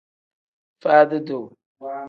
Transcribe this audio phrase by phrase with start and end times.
[0.81, 1.45] Faadi-duu.